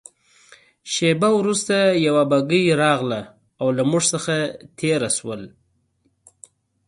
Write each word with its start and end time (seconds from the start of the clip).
شېبه 0.93 1.29
وروسته 1.39 1.77
یوه 2.05 2.23
بګۍ 2.31 2.65
راغلل 2.81 3.25
او 3.61 3.67
له 3.77 3.83
موږ 3.89 4.03
څخه 4.13 4.35
تېره 4.79 5.09
شول. 5.17 5.41